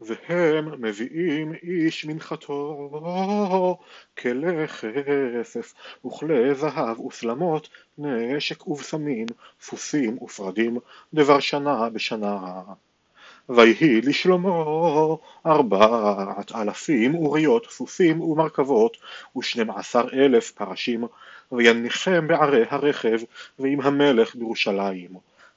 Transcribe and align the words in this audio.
והם 0.00 0.82
מביאים 0.82 1.52
איש 1.62 2.04
מנחתו 2.04 3.78
כלי 4.18 4.66
כסף 4.68 5.74
וכלי 6.06 6.54
זהב 6.54 7.00
וסלמות 7.00 7.68
נשק 7.98 8.68
ובשמים 8.68 9.26
סוסים 9.60 10.22
ופרדים 10.22 10.78
דבר 11.14 11.40
שנה 11.40 11.90
בשנה. 11.90 12.62
ויהי 13.48 14.00
לשלמה 14.00 14.64
ארבעת 15.46 16.52
אלפים 16.54 17.14
אוריות 17.14 17.66
סוסים 17.70 18.20
ומרכבות 18.20 18.96
ושנים 19.36 19.70
עשר 19.70 20.04
אלף 20.12 20.50
פרשים 20.50 21.04
ויניחם 21.52 22.28
בערי 22.28 22.64
הרכב 22.70 23.18
ועם 23.58 23.80
המלך 23.80 24.36
בירושלים 24.36 25.10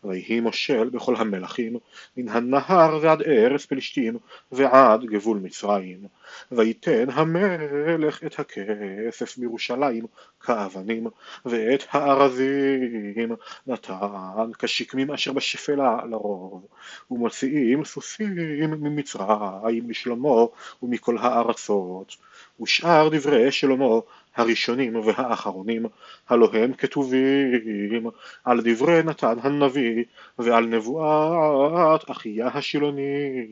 ויהי 0.04 0.40
מושל 0.40 0.90
בכל 0.90 1.16
המלכים 1.16 1.78
מן 2.18 2.30
הנהר 2.30 3.00
ועד 3.02 3.22
ארץ 3.22 3.66
פלשתים 3.66 4.18
ועד 4.52 5.06
גבול 5.06 5.38
מצרים. 5.38 6.08
ויתן 6.52 7.10
המלך 7.10 8.24
את 8.24 8.40
הכסף 8.40 9.38
בירושלים 9.38 10.06
כאבנים 10.40 11.08
ואת 11.46 11.84
הארזים. 11.92 13.36
נתן 13.68 14.52
כשקמים 14.60 15.12
אשר 15.12 15.34
בשפלה 15.34 15.98
לרוב 16.10 16.68
ומוציאים 17.12 17.86
סוסים 17.86 18.36
ממצרים 18.72 19.90
לשלמה 19.90 20.46
ומכל 20.84 21.18
הארצות. 21.18 22.16
ושאר 22.62 23.10
דברי 23.12 23.52
שלמה 23.52 24.00
הראשונים 24.36 24.96
והאחרונים, 24.96 25.86
הלא 26.30 26.50
הם 26.54 26.74
כתובים 26.74 28.08
על 28.44 28.62
דברי 28.64 29.04
נתן 29.04 29.36
הנביא 29.42 30.04
ועל 30.40 30.66
נבואת 30.66 32.12
אחיה 32.12 32.48
השילוני, 32.48 33.48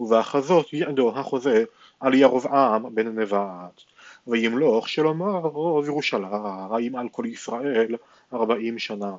ובאחזות 0.00 0.72
יעדו 0.72 1.18
החוזה 1.18 1.64
על 2.00 2.14
ירבעם 2.14 2.94
בן 2.94 3.18
נבט. 3.18 3.82
וימלוך 4.26 4.88
שלמה 4.88 5.40
בירושלים 5.84 6.96
על 6.96 7.08
כל 7.08 7.26
ישראל 7.26 7.96
ארבעים 8.32 8.78
שנה. 8.78 9.16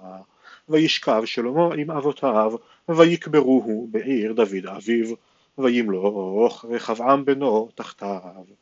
וישכב 0.70 1.22
שלמה 1.26 1.74
עם 1.74 1.92
אבותיו, 1.92 2.54
ויקברוהו 2.90 3.88
בעיר 3.92 4.34
דוד 4.34 4.66
אביו, 4.66 5.16
וימלוך 5.58 6.66
רחבעם 6.70 7.26
בנו 7.26 7.70
תחתיו. 7.76 8.55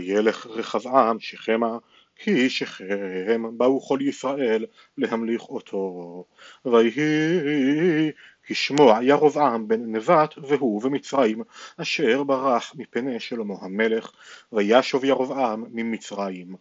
וילך 0.00 0.46
רחבעם 0.46 1.20
שכמה 1.20 1.78
כי 2.16 2.50
שכם 2.50 3.42
באו 3.58 3.80
כל 3.80 3.98
ישראל 4.02 4.66
להמליך 4.98 5.42
אותו. 5.42 6.24
ויהי 6.64 8.10
כשמוע 8.42 8.98
ירבעם 9.02 9.68
בן 9.68 9.96
נבט 9.96 10.34
והוא 10.38 10.82
במצרים 10.82 11.42
אשר 11.76 12.22
ברח 12.22 12.72
מפני 12.76 13.20
שלמה 13.20 13.54
המלך 13.60 14.10
וישוב 14.52 15.04
ירבעם 15.04 15.64
ממצרים. 15.70 16.54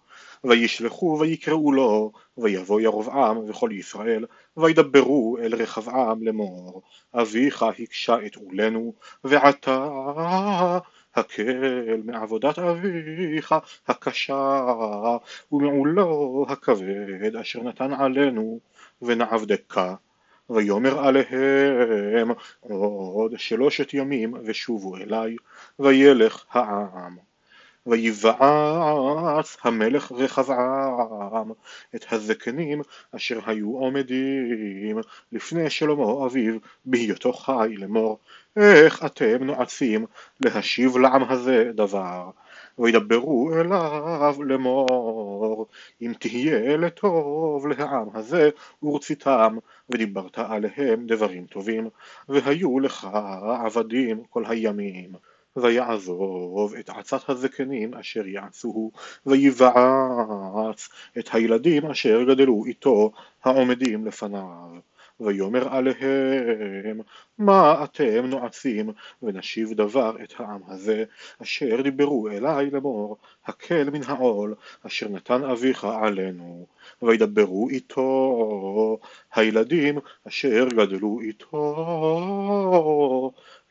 וישלחו 0.43 1.17
ויקראו 1.19 1.71
לו 1.71 2.11
ויבוא 2.37 2.81
ירבעם 2.81 3.37
וכל 3.37 3.69
ישראל 3.73 4.25
וידברו 4.57 5.37
אל 5.41 5.55
רחבעם 5.55 6.23
לאמור 6.23 6.81
אביך 7.13 7.63
הקשה 7.63 8.17
את 8.25 8.35
עולנו 8.35 8.93
ועתה 9.23 9.89
הקל 11.15 12.01
מעבודת 12.05 12.59
אביך 12.59 13.55
הקשה 13.87 14.65
ומעולו 15.51 16.45
הכבד 16.49 17.35
אשר 17.41 17.63
נתן 17.63 17.93
עלינו 17.93 18.59
ונעבדך 19.01 19.81
ויאמר 20.49 20.99
עליהם 21.07 22.31
עוד 22.61 23.33
שלושת 23.37 23.93
ימים 23.93 24.33
ושובו 24.45 24.97
אלי 24.97 25.35
וילך 25.79 26.45
העם 26.51 27.28
ויבעץ 27.85 29.57
המלך 29.63 30.11
רחבעם 30.11 31.51
את 31.95 32.05
הזקנים 32.11 32.81
אשר 33.15 33.39
היו 33.45 33.77
עומדים 33.77 34.97
לפני 35.31 35.69
שלמה 35.69 36.25
אביו 36.25 36.57
בהיותו 36.85 37.33
חי 37.33 37.75
לאמור 37.77 38.19
איך 38.55 39.05
אתם 39.05 39.43
נועצים 39.43 40.05
להשיב 40.45 40.97
לעם 40.97 41.23
הזה 41.29 41.71
דבר? 41.75 42.29
וידברו 42.79 43.51
אליו 43.59 44.35
לאמור 44.43 45.67
אם 46.01 46.13
תהיה 46.19 46.77
לטוב 46.77 47.67
לעם 47.67 48.07
הזה 48.13 48.49
ורציתם 48.83 49.57
ודיברת 49.89 50.37
עליהם 50.37 51.07
דברים 51.07 51.45
טובים 51.45 51.89
והיו 52.29 52.79
לך 52.79 53.07
עבדים 53.65 54.23
כל 54.29 54.43
הימים 54.47 55.11
ויעזוב 55.61 56.75
את 56.79 56.89
עצת 56.89 57.29
הזקנים 57.29 57.93
אשר 57.93 58.27
יעצוהו 58.27 58.91
ויבעץ 59.25 60.89
את 61.19 61.29
הילדים 61.33 61.85
אשר 61.85 62.23
גדלו 62.23 62.65
איתו 62.65 63.11
העומדים 63.43 64.05
לפניו 64.05 64.69
ויאמר 65.19 65.75
עליהם 65.75 67.01
מה 67.37 67.83
אתם 67.83 68.25
נועצים? 68.25 68.89
ונשיב 69.23 69.73
דבר 69.73 70.15
את 70.23 70.33
העם 70.37 70.61
הזה 70.67 71.03
אשר 71.41 71.81
דיברו 71.81 72.27
אלי 72.27 72.69
לאמור 72.71 73.17
הקל 73.45 73.89
מן 73.89 74.03
העול 74.07 74.55
אשר 74.87 75.09
נתן 75.09 75.43
אביך 75.43 75.83
עלינו. 75.83 76.65
וידברו 77.01 77.69
איתו 77.69 78.99
הילדים 79.33 79.99
אשר 80.27 80.67
גדלו 80.67 81.19
איתו 81.21 81.59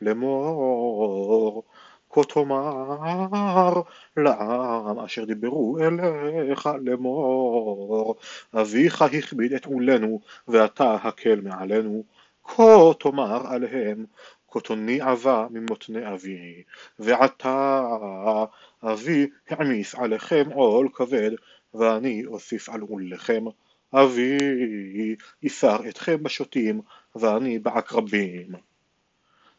לאמור 0.01 1.63
כה 2.09 2.21
תאמר 2.23 3.81
לעם 4.17 4.99
אשר 4.99 5.25
דיברו 5.25 5.77
אליך 5.79 6.69
לאמור 6.81 8.15
אביך 8.53 9.01
הכביד 9.01 9.53
את 9.53 9.65
עולנו 9.65 10.19
ואתה 10.47 10.95
הקל 10.95 11.41
מעלינו 11.41 12.03
כה 12.43 12.91
תאמר 12.99 13.47
עליהם 13.47 14.05
כותוני 14.45 15.01
עבה 15.01 15.47
ממותני 15.51 16.13
אבי 16.13 16.63
ועתה 16.99 17.81
אבי 18.83 19.29
העמיס 19.49 19.95
עליכם 19.95 20.49
עול 20.53 20.89
כבד 20.93 21.31
ואני 21.73 22.25
אוסיף 22.25 22.69
על 22.69 22.81
עולכם 22.81 23.43
אבי 23.93 24.37
יסר 25.43 25.89
אתכם 25.89 26.23
בשוטים 26.23 26.81
ואני 27.15 27.59
בעקרבים 27.59 28.68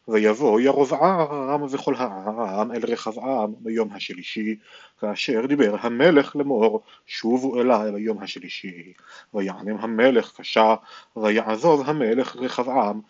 ויבוא 0.07 0.61
ירבעם 0.61 1.63
וכל 1.63 1.95
העם 1.97 2.71
אל 2.71 2.85
רחבעם 2.85 3.53
ביום 3.59 3.93
השלישי, 3.93 4.55
כאשר 4.99 5.45
דיבר 5.45 5.75
המלך 5.79 6.35
לאמור 6.35 6.81
שובו 7.05 7.61
אלי 7.61 7.91
ביום 7.91 8.23
השלישי. 8.23 8.93
ויענם 9.33 9.77
המלך 9.77 10.37
קשה, 10.37 10.75
ויעזוב 11.15 11.89
המלך 11.89 12.35
רחבעם 12.35 13.01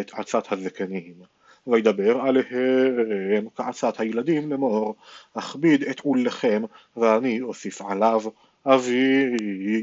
את 0.00 0.10
עצת 0.14 0.52
הזקנים. 0.52 1.14
וידבר 1.66 2.20
עליהם 2.20 3.48
כעצת 3.56 4.00
הילדים 4.00 4.50
לאמור, 4.50 4.96
אכביד 5.34 5.82
את 5.82 6.00
עולכם 6.00 6.62
ואני 6.96 7.40
אוסיף 7.40 7.82
עליו, 7.82 8.20
אבי 8.66 9.24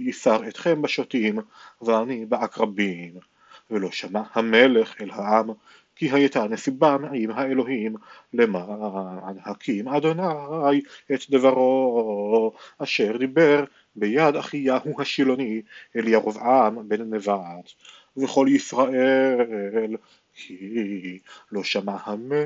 יסר 0.02 0.47
אתכם 0.47 0.82
בשוטים 0.82 1.40
ואני 1.82 2.26
בעקרבים. 2.26 3.34
ולא 3.72 3.92
שמע 3.92 4.22
המלך 4.34 5.02
אל 5.02 5.12
העם 5.12 5.50
כי 5.96 6.12
הייתה 6.12 6.44
נסיבה 6.44 6.98
מעם 6.98 7.31
האלוהים 7.31 7.96
למען 8.34 9.36
הקים 9.46 9.88
אדוני 9.88 10.81
את 11.14 11.30
דברו? 11.30 12.53
אשר 12.80 13.18
דיבר 13.18 13.64
ביד 13.96 14.36
אחייהו 14.36 15.02
השילוני 15.02 15.62
אל 15.96 16.08
ירבעם 16.08 16.90
בן 16.90 17.14
נבט 17.14 17.72
וכל 18.18 18.48
ישראל 18.50 19.96
כי 20.34 21.20
לא 21.52 21.64
שמע 21.64 21.97
המלך 22.03 22.42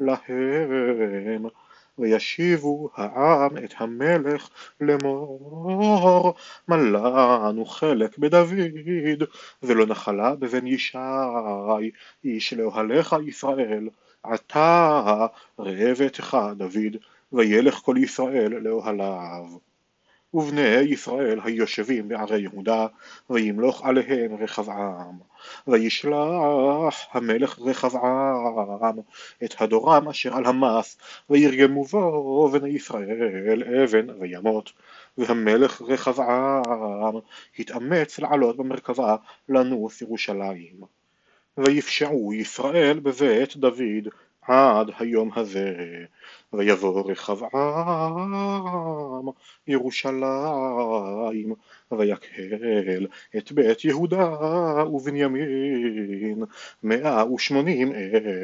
להם 0.00 1.46
וישיבו 1.98 2.90
העם 2.94 3.56
את 3.64 3.74
המלך 3.76 4.48
לאמור 4.80 6.34
מלאנו 6.68 7.64
חלק 7.64 8.18
בדוד 8.18 9.22
ולא 9.62 9.86
נחלה 9.86 10.34
בבן 10.34 10.66
ישי 10.66 10.98
איש 12.24 12.52
לאוהליך 12.52 13.16
ישראל 13.28 13.88
עתה 14.22 15.26
ראה 15.58 15.94
ביתך 15.94 16.36
דוד 16.56 16.96
וילך 17.32 17.74
כל 17.74 17.96
ישראל 17.98 18.52
לאוהליו 18.52 19.46
ובני 20.34 20.68
ישראל 20.68 21.40
היושבים 21.44 22.08
בערי 22.08 22.40
יהודה 22.40 22.86
וימלוך 23.30 23.84
עליהם 23.84 24.36
רחבעם 24.42 25.18
וישלח 25.66 27.06
המלך 27.12 27.58
רחבעם 27.58 28.98
את 29.44 29.54
הדורם 29.58 30.08
אשר 30.08 30.36
על 30.36 30.46
המס 30.46 30.98
וירגמו 31.30 31.84
בו 31.84 32.48
בני 32.48 32.68
ישראל 32.68 33.62
אבן 33.62 34.10
וימות 34.20 34.72
והמלך 35.18 35.82
רחבעם 35.82 37.14
התאמץ 37.58 38.18
לעלות 38.18 38.56
במרכבה 38.56 39.16
לנוס 39.48 40.02
ירושלים. 40.02 40.76
ויפשעו 41.58 42.34
ישראל 42.34 42.98
בבית 42.98 43.56
דוד 43.56 44.08
עד 44.48 44.90
היום 44.98 45.30
הזה, 45.36 45.74
ויבוא 46.52 47.10
רחבעם 47.10 48.28
ירושלים, 49.66 51.54
ויקהל 51.92 53.06
את 53.36 53.52
בית 53.52 53.84
יהודה 53.84 54.34
ובנימין, 54.92 56.44
מאה 56.82 57.32
ושמונים 57.32 57.92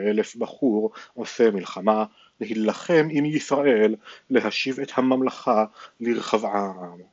אלף 0.09 0.37
בחור 0.37 0.91
עושה 1.15 1.51
מלחמה, 1.51 2.05
להילחם 2.41 3.09
עם 3.11 3.25
ישראל, 3.25 3.95
להשיב 4.31 4.81
את 4.81 4.91
הממלכה 4.95 5.65
לרחבעם. 6.01 7.13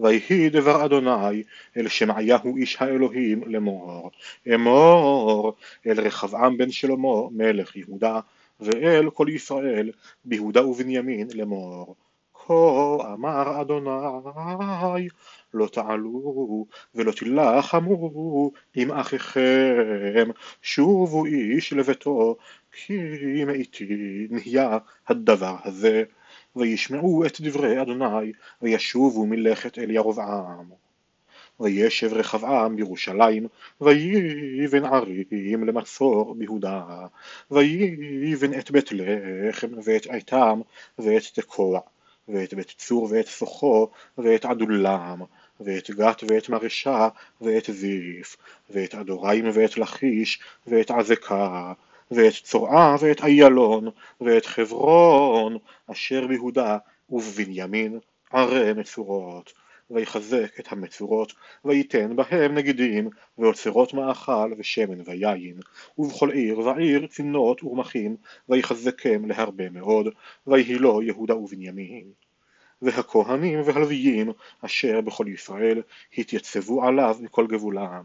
ויהי 0.00 0.48
דבר 0.48 0.84
אדוני 0.84 1.42
אל 1.76 1.88
שמעיהו 1.88 2.56
איש 2.56 2.76
האלוהים 2.80 3.42
לאמור 3.46 4.10
אמור 4.54 5.54
אל 5.86 6.00
רחבעם 6.00 6.56
בן 6.56 6.70
שלמה 6.70 7.28
מלך 7.30 7.76
יהודה 7.76 8.20
ואל 8.60 9.10
כל 9.10 9.26
ישראל 9.30 9.90
ביהודה 10.24 10.66
ובנימין 10.66 11.28
לאמור. 11.34 11.96
כה 12.34 13.12
אמר 13.14 13.60
אדוני 13.60 15.08
לא 15.54 15.66
תעלו 15.66 16.66
ולא 16.94 17.12
תילחמו 17.12 18.50
עם 18.74 18.92
אחיכם 18.92 20.28
שובו 20.62 21.24
איש 21.24 21.72
לביתו 21.72 22.36
כי 22.72 22.98
מאיתי 23.46 24.26
נהיה 24.30 24.78
הדבר 25.08 25.56
הזה 25.64 26.04
וישמעו 26.58 27.26
את 27.26 27.40
דברי 27.40 27.82
אדוני 27.82 28.32
וישובו 28.62 29.26
מלכת 29.26 29.78
אל 29.78 29.90
ירבעם. 29.90 30.70
וישב 31.60 32.12
רחבעם 32.12 32.76
בירושלים 32.76 33.46
ויבן 33.80 34.84
ערים 34.84 35.64
למצור 35.64 36.34
ביהודה 36.34 36.82
ויבן 37.50 38.58
את 38.58 38.70
בית 38.70 38.88
לחם 38.92 39.68
ואת 39.84 40.06
עיתם 40.06 40.60
ואת 40.98 41.22
תקוע 41.34 41.80
ואת 42.28 42.54
בית 42.54 42.74
צור 42.76 43.08
ואת 43.10 43.26
סוחו 43.26 43.88
ואת 44.18 44.44
עדולם 44.44 45.22
ואת 45.60 45.90
גת 45.90 46.24
ואת 46.28 46.48
מרשה 46.48 47.08
ואת 47.40 47.70
זיף 47.72 48.36
ואת 48.70 48.94
אדוריים 48.94 49.44
ואת 49.52 49.78
לכיש 49.78 50.40
ואת 50.66 50.90
עזקה 50.90 51.72
ואת 52.10 52.32
צורעה 52.42 52.96
ואת 53.00 53.24
איילון 53.24 53.88
ואת 54.20 54.46
חברון 54.46 55.58
אשר 55.86 56.26
ביהודה 56.26 56.78
ובבנימין 57.10 57.98
ערי 58.32 58.72
מצורות. 58.72 59.52
ויחזק 59.90 60.60
את 60.60 60.72
המצורות 60.72 61.32
וייתן 61.64 62.16
בהם 62.16 62.54
נגידים 62.54 63.08
ואוצרות 63.38 63.94
מאכל 63.94 64.52
ושמן 64.58 65.00
ויין 65.04 65.60
ובכל 65.98 66.30
עיר 66.30 66.58
ועיר 66.58 67.06
צנות 67.06 67.64
ורמחים 67.64 68.16
ויחזקם 68.48 69.24
להרבה 69.24 69.70
מאוד 69.70 70.08
ויהי 70.46 70.74
לו 70.74 71.02
יהודה 71.02 71.36
ובנימין 71.36 72.12
והכהנים 72.82 73.60
והלוויים 73.64 74.32
אשר 74.64 75.00
בכל 75.00 75.28
ישראל 75.28 75.82
התייצבו 76.18 76.84
עליו 76.84 77.16
מכל 77.20 77.46
גבולם. 77.46 78.02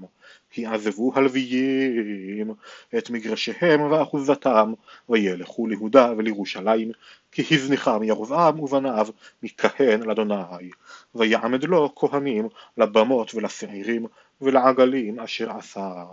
כי 0.50 0.66
עזבו 0.66 1.12
הלוויים 1.16 2.54
את 2.98 3.10
מגרשיהם 3.10 3.82
ואחוזתם 3.82 4.74
וילכו 5.10 5.68
ליהודה 5.68 6.14
ולירושלים 6.18 6.92
כי 7.32 7.56
הזניחם 7.56 8.04
ירבעם 8.04 8.60
ובניו 8.60 9.08
מכהן 9.44 10.02
לאדוני 10.02 10.70
ויעמד 11.16 11.64
לו 11.64 11.96
כהנים 11.96 12.48
לבמות 12.78 13.36
ולשעירים 13.36 14.06
ולעגלים 14.42 15.20
אשר 15.20 15.52
עשה 15.52 16.06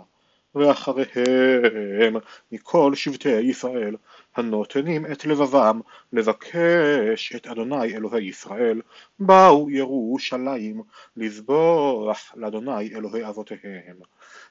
ואחריהם 0.55 2.15
מכל 2.51 2.95
שבטי 2.95 3.39
ישראל 3.39 3.95
הנותנים 4.35 5.05
את 5.05 5.25
לבבם 5.25 5.81
לבקש 6.13 7.33
את 7.35 7.47
אדוני 7.47 7.95
אלוהי 7.95 8.25
ישראל. 8.25 8.81
באו 9.19 9.69
ירושלים 9.69 10.81
לזבוח 11.17 12.33
לאדוני 12.35 12.95
אלוהי 12.95 13.27
אבותיהם. 13.27 13.95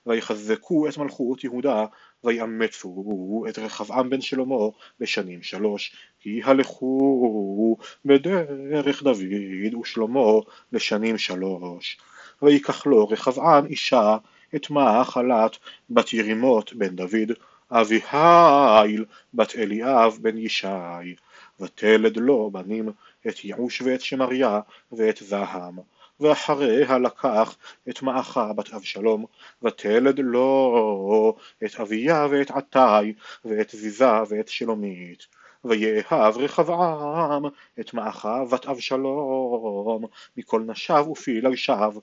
ויחזקו 0.06 0.88
את 0.88 0.98
מלכות 0.98 1.44
יהודה 1.44 1.84
ויאמצו 2.24 3.44
את 3.48 3.58
רחבעם 3.58 4.10
בן 4.10 4.20
שלמה 4.20 4.68
בשנים 5.00 5.42
שלוש 5.42 5.96
כי 6.20 6.40
הלכו 6.44 7.76
בדרך 8.04 9.02
דוד 9.02 9.74
ושלמה 9.80 10.30
לשנים 10.72 11.18
שלוש. 11.18 11.98
ויקח 12.42 12.86
לו 12.86 13.08
רחבעם 13.08 13.66
אישה 13.66 14.16
את 14.54 14.70
מאכלת 14.70 15.56
בת 15.90 16.12
ירימות 16.12 16.72
בן 16.72 16.96
דוד 16.96 17.32
אביהיל 17.70 19.04
בת 19.34 19.56
אליאב 19.56 20.18
בן 20.20 20.38
ישי 20.38 21.14
ותלד 21.60 22.16
לו 22.16 22.50
בנים 22.50 22.90
את 23.28 23.44
יעוש 23.44 23.82
ואת 23.82 24.00
שמריה 24.00 24.60
ואת 24.92 25.16
זעם 25.16 25.78
ואחריה 26.20 26.98
לקח 26.98 27.56
את 27.88 28.02
מעכה 28.02 28.52
בת 28.52 28.74
אבשלום 28.74 29.24
ותלד 29.62 30.18
לו 30.18 31.36
את 31.64 31.80
אביה 31.80 32.26
ואת 32.30 32.50
עתי 32.50 33.12
ואת 33.44 33.70
זיזה 33.70 34.22
ואת 34.28 34.48
שלומית 34.48 35.26
ויאהב 35.64 36.38
רחבעם 36.38 37.42
את 37.80 37.94
מעכה 37.94 38.44
בת 38.44 38.66
אבשלום 38.66 40.04
מכל 40.36 40.60
נשיו 40.60 41.06
ופילגשיו 41.10 41.94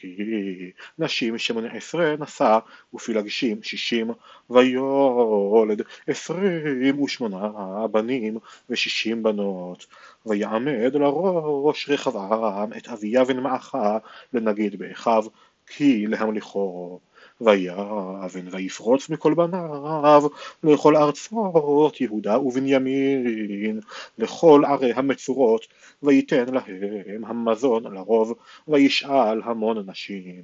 כי 0.00 0.72
נשים 0.98 1.38
שמונה 1.38 1.68
עשרה 1.72 2.14
נשא 2.18 2.58
ופילגשים 2.94 3.62
שישים 3.62 4.10
ויולד 4.50 5.82
עשרים 6.06 7.02
ושמונה 7.02 7.50
בנים 7.86 8.38
ושישים 8.70 9.22
בנות. 9.22 9.86
ויעמד 10.26 10.94
לראש 10.94 11.88
רחבעם 11.88 12.72
את 12.72 12.88
אביה 12.88 13.24
בן 13.24 13.40
מעכה 13.40 13.98
לנגיד 14.32 14.78
באחיו 14.78 15.24
כי 15.66 16.06
להמליכו 16.06 17.00
ויבן 17.40 18.48
ויפרוץ 18.50 19.08
מכל 19.08 19.34
בניו 19.34 20.28
לכל 20.64 20.96
ארצות 20.96 22.00
יהודה 22.00 22.38
ובנימין 22.38 23.80
לכל 24.18 24.62
ערי 24.66 24.92
המצורות 24.92 25.66
ויתן 26.02 26.54
להם 26.54 27.24
המזון 27.24 27.94
לרוב 27.94 28.34
וישאל 28.68 29.42
המון 29.44 29.90
נשים. 29.90 30.42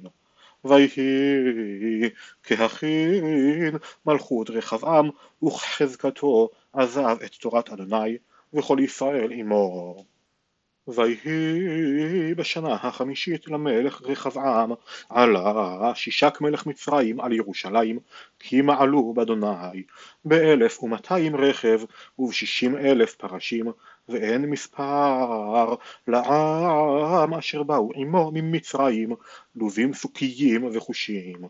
ויהי 0.65 2.09
כהכין 2.43 3.77
מלכות 4.05 4.49
רחבעם 4.49 5.09
וכחזקתו 5.43 6.49
עזב 6.73 7.17
את 7.25 7.31
תורת 7.35 7.69
אדוני 7.69 8.17
וכל 8.53 8.77
ישראל 8.79 9.31
עמו 9.31 9.95
ויהי 10.87 12.33
בשנה 12.35 12.73
החמישית 12.73 13.47
למלך 13.47 14.01
רחבעם 14.01 14.71
עלה 15.09 15.91
שישק 15.95 16.41
מלך 16.41 16.65
מצרים 16.65 17.21
על 17.21 17.33
ירושלים 17.33 17.99
כי 18.39 18.61
מעלו 18.61 19.13
באדוני 19.13 19.83
באלף 20.25 20.83
ומאתיים 20.83 21.35
רכב 21.35 21.81
ובשישים 22.19 22.77
אלף 22.77 23.15
פרשים 23.15 23.71
ואין 24.09 24.45
מספר 24.45 25.75
לעם 26.07 27.33
אשר 27.33 27.63
באו 27.63 27.91
עמו 27.95 28.31
ממצרים 28.33 29.15
לובים 29.55 29.93
סוכיים 29.93 30.69
וחושים. 30.73 31.41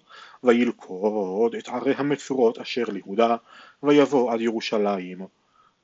וילכוד 0.43 1.55
את 1.55 1.67
ערי 1.67 1.93
המצורות 1.97 2.57
אשר 2.57 2.83
ליהודה 2.83 3.35
ויבוא 3.83 4.33
עד 4.33 4.41
ירושלים 4.41 5.25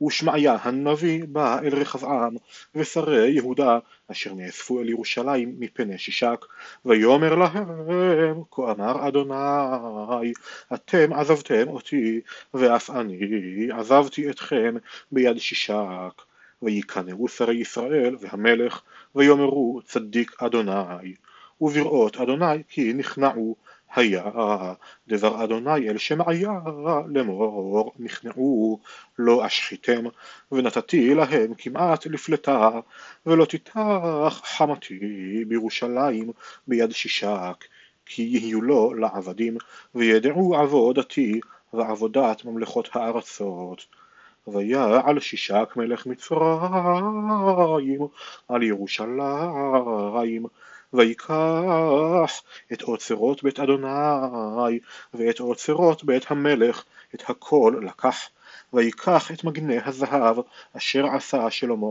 ושמעיה 0.01 0.57
הנביא 0.61 1.23
בא 1.27 1.59
אל 1.59 1.75
רחבעם 1.75 2.35
ושרי 2.75 3.29
יהודה 3.29 3.79
אשר 4.11 4.33
נאספו 4.33 4.81
אל 4.81 4.89
ירושלים 4.89 5.55
מפני 5.59 5.97
שישק. 5.97 6.45
ויאמר 6.85 7.35
להם 7.35 8.41
כה 8.51 8.71
אמר 8.71 9.07
אדוני 9.07 10.33
אתם 10.73 11.13
עזבתם 11.13 11.67
אותי 11.67 12.21
ואף 12.53 12.89
אני 12.89 13.19
עזבתי 13.71 14.29
אתכם 14.29 14.75
ביד 15.11 15.37
שישק. 15.37 16.21
ויקנאו 16.61 17.27
שרי 17.27 17.55
ישראל 17.55 18.15
והמלך 18.19 18.81
ויאמרו 19.15 19.81
צדיק 19.85 20.43
אדוני 20.43 21.13
ובראות 21.61 22.17
אדוני 22.17 22.63
כי 22.69 22.93
נכנעו 22.93 23.55
היה 23.96 24.24
דבר 25.08 25.43
אדוני 25.43 25.89
אל 25.89 25.98
שמעיה 25.98 26.51
לאמור 27.08 27.93
נכנעו 28.00 28.79
לא 29.19 29.46
אשחיתם 29.46 30.03
ונתתי 30.51 31.13
להם 31.15 31.53
כמעט 31.58 32.05
לפלטה 32.05 32.69
ולא 33.25 33.46
תיתח 33.46 34.41
חמתי 34.43 35.46
בירושלים 35.48 36.31
ביד 36.67 36.91
שישק 36.91 37.65
כי 38.05 38.22
יהיו 38.22 38.62
לו 38.62 38.93
לעבדים 38.93 39.58
וידעו 39.96 40.55
עבודתי 40.55 41.39
ועבודת 41.74 42.46
ממלכות 42.46 42.89
הארצות. 42.93 43.86
ויעל 44.48 45.19
שישק 45.19 45.74
מלך 45.75 46.05
מצרים 46.05 48.01
על 48.48 48.63
ירושלים 48.63 50.46
ויקח 50.93 52.41
את 52.74 52.81
אוצרות 52.81 53.43
בית 53.43 53.60
אדוני 53.60 54.79
ואת 55.13 55.39
אוצרות 55.39 56.03
בית 56.03 56.31
המלך 56.31 56.84
את 57.15 57.29
הכל 57.29 57.81
לקח. 57.86 58.29
ויקח 58.74 59.31
את 59.31 59.43
מגני 59.43 59.77
הזהב 59.86 60.38
אשר 60.77 61.05
עשה 61.08 61.50
שלמה 61.50 61.88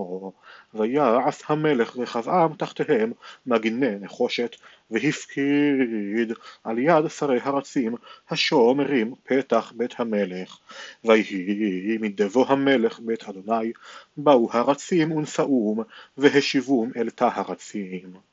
ויעש 0.75 1.43
המלך 1.49 1.97
רחבעם 1.97 2.55
תחתיהם 2.55 3.13
מגני 3.47 3.95
נחושת 4.01 4.57
והפקיד 4.91 6.33
על 6.65 6.79
יד 6.79 7.09
שרי 7.09 7.39
הרצים 7.43 7.95
השומרים 8.31 9.15
פתח 9.25 9.73
בית 9.77 10.01
המלך. 10.01 10.59
ויהי 11.05 11.99
מדבו 12.01 12.47
המלך 12.49 13.01
בית 13.01 13.25
אדוני 13.25 13.73
באו 14.17 14.49
הרצים 14.53 15.13
ונשאום 15.13 15.83
והשיבום 16.17 16.91
אל 16.97 17.11
תא 17.11 17.29
הרצים 17.35 18.28